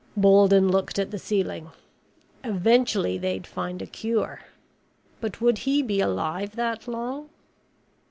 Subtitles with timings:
[0.17, 1.69] Bolden looked at the ceiling.
[2.43, 4.41] Eventually they'd find a cure.
[5.19, 7.29] But would he be alive that long?